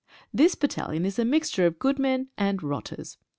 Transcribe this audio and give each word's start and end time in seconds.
This 0.33 0.55
Battalion 0.55 1.05
is 1.05 1.19
a 1.19 1.23
mixture 1.25 1.67
of 1.67 1.77
good 1.77 1.99
men 1.99 2.29
and 2.35 2.63
rotters. 2.63 3.19